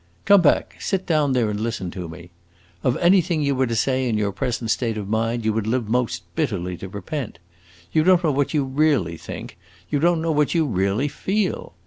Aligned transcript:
"Come 0.25 0.41
back; 0.41 0.77
sit 0.79 1.05
down 1.05 1.33
there 1.33 1.47
and 1.51 1.59
listen 1.59 1.91
to 1.91 2.09
me. 2.09 2.31
Of 2.83 2.97
anything 2.97 3.43
you 3.43 3.53
were 3.53 3.67
to 3.67 3.75
say 3.75 4.09
in 4.09 4.17
your 4.17 4.31
present 4.31 4.71
state 4.71 4.97
of 4.97 5.07
mind 5.07 5.45
you 5.45 5.53
would 5.53 5.67
live 5.67 5.87
most 5.87 6.23
bitterly 6.35 6.75
to 6.77 6.89
repent. 6.89 7.37
You 7.91 8.03
don't 8.03 8.23
know 8.23 8.31
what 8.31 8.51
you 8.51 8.63
really 8.65 9.15
think; 9.15 9.59
you 9.91 9.99
don't 9.99 10.19
know 10.23 10.31
what 10.31 10.55
you 10.55 10.65
really 10.65 11.07
feel. 11.07 11.75